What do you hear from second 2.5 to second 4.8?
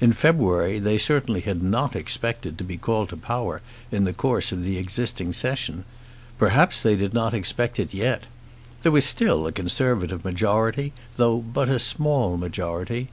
to be called to power in the course of the